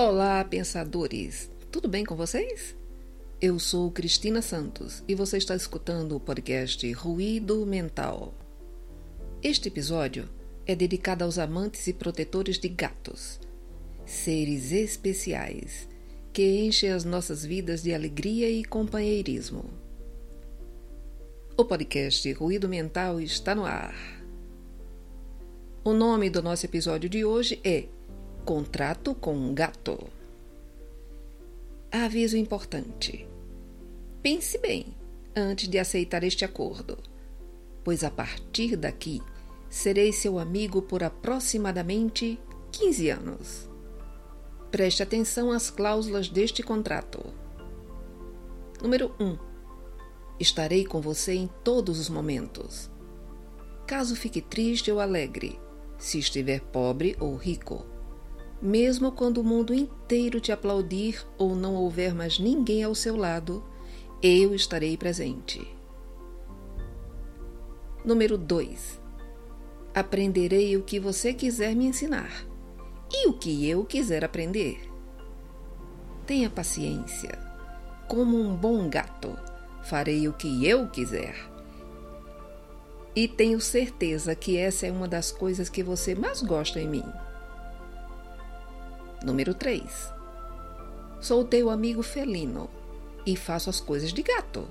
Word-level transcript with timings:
Olá, 0.00 0.44
pensadores! 0.44 1.50
Tudo 1.72 1.88
bem 1.88 2.04
com 2.04 2.14
vocês? 2.14 2.76
Eu 3.40 3.58
sou 3.58 3.90
Cristina 3.90 4.40
Santos 4.40 5.02
e 5.08 5.14
você 5.16 5.38
está 5.38 5.56
escutando 5.56 6.14
o 6.14 6.20
podcast 6.20 6.92
Ruído 6.92 7.66
Mental. 7.66 8.32
Este 9.42 9.66
episódio 9.66 10.28
é 10.64 10.76
dedicado 10.76 11.24
aos 11.24 11.36
amantes 11.36 11.88
e 11.88 11.92
protetores 11.92 12.60
de 12.60 12.68
gatos, 12.68 13.40
seres 14.06 14.70
especiais 14.70 15.88
que 16.32 16.46
enchem 16.64 16.92
as 16.92 17.04
nossas 17.04 17.44
vidas 17.44 17.82
de 17.82 17.92
alegria 17.92 18.48
e 18.48 18.64
companheirismo. 18.64 19.64
O 21.56 21.64
podcast 21.64 22.32
Ruído 22.34 22.68
Mental 22.68 23.20
está 23.20 23.52
no 23.52 23.64
ar. 23.64 23.96
O 25.82 25.92
nome 25.92 26.30
do 26.30 26.40
nosso 26.40 26.64
episódio 26.64 27.10
de 27.10 27.24
hoje 27.24 27.60
é 27.64 27.88
Contrato 28.48 29.14
com 29.14 29.36
um 29.36 29.52
Gato. 29.52 29.98
Aviso 31.92 32.34
importante. 32.34 33.28
Pense 34.22 34.56
bem 34.56 34.96
antes 35.36 35.68
de 35.68 35.78
aceitar 35.78 36.24
este 36.24 36.46
acordo, 36.46 36.96
pois 37.84 38.02
a 38.02 38.10
partir 38.10 38.74
daqui 38.74 39.20
serei 39.68 40.14
seu 40.14 40.38
amigo 40.38 40.80
por 40.80 41.04
aproximadamente 41.04 42.40
15 42.72 43.10
anos. 43.10 43.68
Preste 44.70 45.02
atenção 45.02 45.52
às 45.52 45.68
cláusulas 45.68 46.30
deste 46.30 46.62
contrato. 46.62 47.22
Número 48.80 49.14
1. 49.20 49.36
Estarei 50.40 50.86
com 50.86 51.02
você 51.02 51.34
em 51.34 51.50
todos 51.62 52.00
os 52.00 52.08
momentos. 52.08 52.90
Caso 53.86 54.16
fique 54.16 54.40
triste 54.40 54.90
ou 54.90 55.00
alegre, 55.00 55.60
se 55.98 56.18
estiver 56.18 56.62
pobre 56.62 57.14
ou 57.20 57.36
rico. 57.36 57.97
Mesmo 58.60 59.12
quando 59.12 59.38
o 59.38 59.44
mundo 59.44 59.72
inteiro 59.72 60.40
te 60.40 60.50
aplaudir 60.50 61.24
ou 61.36 61.54
não 61.54 61.74
houver 61.74 62.14
mais 62.14 62.38
ninguém 62.38 62.82
ao 62.82 62.94
seu 62.94 63.16
lado, 63.16 63.62
eu 64.22 64.54
estarei 64.54 64.96
presente. 64.96 65.66
Número 68.04 68.36
2. 68.36 69.00
Aprenderei 69.94 70.76
o 70.76 70.82
que 70.82 70.98
você 70.98 71.32
quiser 71.32 71.74
me 71.74 71.86
ensinar 71.86 72.46
e 73.12 73.28
o 73.28 73.32
que 73.32 73.68
eu 73.68 73.84
quiser 73.84 74.24
aprender. 74.24 74.80
Tenha 76.26 76.50
paciência. 76.50 77.38
Como 78.08 78.36
um 78.36 78.56
bom 78.56 78.88
gato, 78.88 79.36
farei 79.82 80.26
o 80.26 80.32
que 80.32 80.66
eu 80.66 80.88
quiser 80.88 81.58
e 83.18 83.26
tenho 83.26 83.60
certeza 83.60 84.32
que 84.36 84.56
essa 84.56 84.86
é 84.86 84.92
uma 84.92 85.08
das 85.08 85.32
coisas 85.32 85.68
que 85.68 85.82
você 85.82 86.14
mais 86.14 86.40
gosta 86.40 86.80
em 86.80 86.86
mim. 86.86 87.04
Número 89.22 89.54
3. 89.54 90.12
Sou 91.20 91.44
teu 91.44 91.70
amigo 91.70 92.02
felino 92.02 92.68
e 93.26 93.36
faço 93.36 93.68
as 93.68 93.80
coisas 93.80 94.12
de 94.12 94.22
gato, 94.22 94.66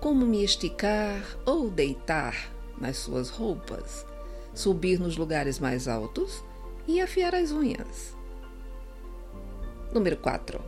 como 0.00 0.26
me 0.26 0.44
esticar 0.44 1.22
ou 1.46 1.70
deitar 1.70 2.50
nas 2.78 2.96
suas 2.96 3.28
roupas, 3.28 4.04
subir 4.54 4.98
nos 4.98 5.16
lugares 5.16 5.58
mais 5.58 5.86
altos 5.86 6.44
e 6.86 7.00
afiar 7.00 7.34
as 7.34 7.52
unhas. 7.52 8.16
Número 9.92 10.16
4. 10.16 10.60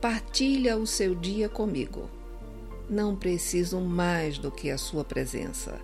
Partilha 0.00 0.76
o 0.76 0.86
seu 0.86 1.14
dia 1.14 1.48
comigo 1.48 2.08
não 2.90 3.14
preciso 3.14 3.80
mais 3.80 4.36
do 4.36 4.50
que 4.50 4.68
a 4.68 4.76
sua 4.76 5.04
presença. 5.04 5.80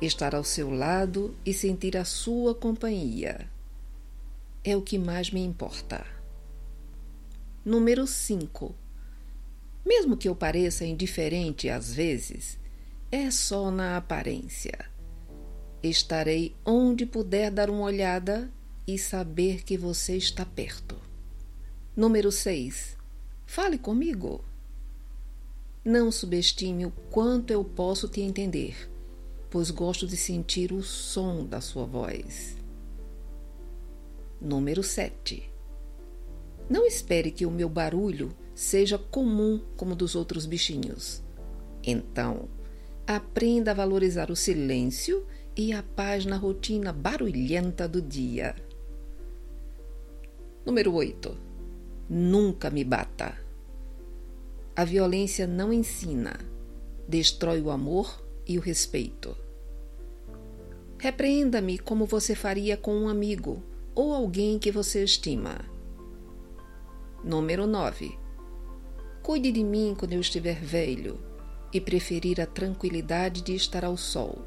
Estar 0.00 0.34
ao 0.34 0.44
seu 0.44 0.70
lado 0.70 1.34
e 1.44 1.54
sentir 1.54 1.96
a 1.96 2.04
sua 2.04 2.54
companhia. 2.54 3.50
É 4.64 4.76
o 4.76 4.82
que 4.82 4.98
mais 4.98 5.30
me 5.30 5.40
importa. 5.40 6.04
Número 7.64 8.06
5. 8.06 8.74
Mesmo 9.86 10.16
que 10.16 10.28
eu 10.28 10.34
pareça 10.34 10.84
indiferente 10.84 11.68
às 11.68 11.94
vezes, 11.94 12.58
é 13.10 13.30
só 13.30 13.70
na 13.70 13.96
aparência. 13.96 14.86
Estarei 15.82 16.54
onde 16.66 17.06
puder 17.06 17.50
dar 17.50 17.70
uma 17.70 17.84
olhada 17.84 18.52
e 18.86 18.98
saber 18.98 19.62
que 19.62 19.78
você 19.78 20.16
está 20.16 20.44
perto. 20.44 20.96
Número 21.96 22.32
6. 22.32 22.96
Fale 23.46 23.78
comigo. 23.78 24.44
Não 25.84 26.12
subestime 26.12 26.84
o 26.84 26.90
quanto 27.10 27.50
eu 27.50 27.64
posso 27.64 28.08
te 28.08 28.20
entender, 28.20 28.90
pois 29.48 29.70
gosto 29.70 30.06
de 30.06 30.16
sentir 30.16 30.72
o 30.72 30.82
som 30.82 31.46
da 31.46 31.60
sua 31.60 31.86
voz. 31.86 32.57
Número 34.40 34.84
7. 34.84 35.50
Não 36.70 36.86
espere 36.86 37.32
que 37.32 37.44
o 37.44 37.50
meu 37.50 37.68
barulho 37.68 38.30
seja 38.54 38.96
comum 38.96 39.60
como 39.76 39.96
dos 39.96 40.14
outros 40.14 40.46
bichinhos. 40.46 41.20
Então, 41.82 42.48
aprenda 43.04 43.72
a 43.72 43.74
valorizar 43.74 44.30
o 44.30 44.36
silêncio 44.36 45.26
e 45.56 45.72
a 45.72 45.82
paz 45.82 46.24
na 46.24 46.36
rotina 46.36 46.92
barulhenta 46.92 47.88
do 47.88 48.00
dia. 48.00 48.54
Número 50.64 50.94
8. 50.94 51.36
Nunca 52.08 52.70
me 52.70 52.84
bata. 52.84 53.36
A 54.76 54.84
violência 54.84 55.48
não 55.48 55.72
ensina, 55.72 56.38
destrói 57.08 57.60
o 57.60 57.72
amor 57.72 58.24
e 58.46 58.56
o 58.56 58.60
respeito. 58.60 59.36
Repreenda-me 60.96 61.76
como 61.76 62.06
você 62.06 62.36
faria 62.36 62.76
com 62.76 62.94
um 62.94 63.08
amigo 63.08 63.64
ou 63.98 64.14
alguém 64.14 64.60
que 64.60 64.70
você 64.70 65.02
estima. 65.02 65.58
Número 67.24 67.66
9. 67.66 68.16
Cuide 69.24 69.50
de 69.50 69.64
mim 69.64 69.96
quando 69.98 70.12
eu 70.12 70.20
estiver 70.20 70.54
velho 70.54 71.18
e 71.72 71.80
preferir 71.80 72.40
a 72.40 72.46
tranquilidade 72.46 73.42
de 73.42 73.56
estar 73.56 73.84
ao 73.84 73.96
sol, 73.96 74.38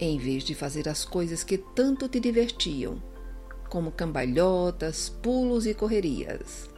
em 0.00 0.16
vez 0.16 0.42
de 0.42 0.54
fazer 0.54 0.88
as 0.88 1.04
coisas 1.04 1.44
que 1.44 1.58
tanto 1.58 2.08
te 2.08 2.18
divertiam, 2.18 3.02
como 3.68 3.92
cambalhotas, 3.92 5.10
pulos 5.10 5.66
e 5.66 5.74
correrias 5.74 6.74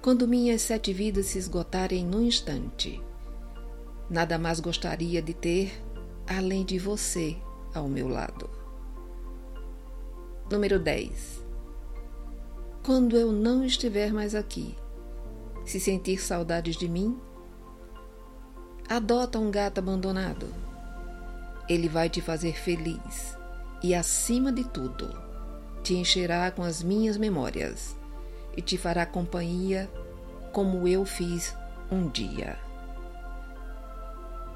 quando 0.00 0.26
minhas 0.28 0.62
sete 0.62 0.92
vidas 0.92 1.26
se 1.26 1.38
esgotarem 1.38 2.06
num 2.06 2.22
instante. 2.22 3.02
Nada 4.08 4.38
mais 4.38 4.60
gostaria 4.60 5.20
de 5.20 5.34
ter 5.34 5.72
além 6.26 6.64
de 6.64 6.78
você 6.78 7.36
ao 7.74 7.88
meu 7.88 8.06
lado. 8.06 8.55
Número 10.48 10.78
10. 10.78 11.44
Quando 12.84 13.16
eu 13.16 13.32
não 13.32 13.64
estiver 13.64 14.12
mais 14.12 14.32
aqui, 14.32 14.76
se 15.64 15.80
sentir 15.80 16.20
saudades 16.20 16.76
de 16.76 16.88
mim, 16.88 17.18
adota 18.88 19.40
um 19.40 19.50
gato 19.50 19.78
abandonado. 19.78 20.46
Ele 21.68 21.88
vai 21.88 22.08
te 22.08 22.20
fazer 22.20 22.52
feliz 22.56 23.36
e, 23.82 23.92
acima 23.92 24.52
de 24.52 24.62
tudo, 24.62 25.20
te 25.82 25.94
encherá 25.94 26.48
com 26.52 26.62
as 26.62 26.80
minhas 26.80 27.16
memórias 27.16 27.96
e 28.56 28.62
te 28.62 28.78
fará 28.78 29.04
companhia 29.04 29.90
como 30.52 30.86
eu 30.86 31.04
fiz 31.04 31.56
um 31.90 32.08
dia. 32.08 32.56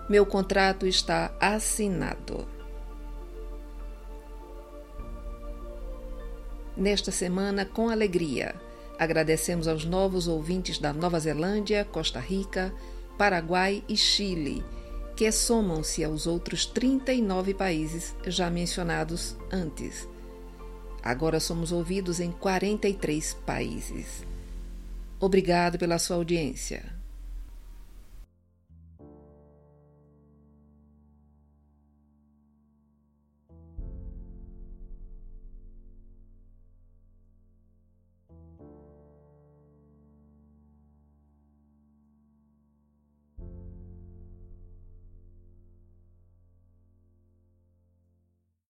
Meu 0.08 0.24
contrato 0.24 0.86
está 0.86 1.32
assinado. 1.40 2.46
Nesta 6.76 7.10
semana, 7.10 7.64
com 7.64 7.88
alegria, 7.88 8.54
agradecemos 8.98 9.66
aos 9.66 9.84
novos 9.84 10.28
ouvintes 10.28 10.78
da 10.78 10.92
Nova 10.92 11.18
Zelândia, 11.18 11.84
Costa 11.84 12.20
Rica, 12.20 12.72
Paraguai 13.18 13.82
e 13.88 13.96
Chile, 13.96 14.64
que 15.16 15.30
somam-se 15.30 16.04
aos 16.04 16.26
outros 16.26 16.64
39 16.64 17.54
países 17.54 18.14
já 18.26 18.48
mencionados 18.48 19.36
antes 19.50 20.08
Agora 21.02 21.40
somos 21.40 21.72
ouvidos 21.72 22.20
em 22.20 22.30
43 22.30 23.34
países. 23.46 24.24
Obrigado 25.18 25.78
pela 25.78 25.98
sua 25.98 26.16
audiência. 26.16 26.99